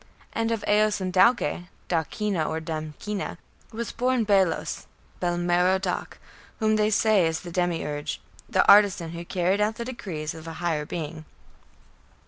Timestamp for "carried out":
9.23-9.75